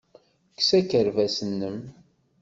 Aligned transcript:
Kkes 0.51 0.69
akerbas-nnem. 0.79 1.77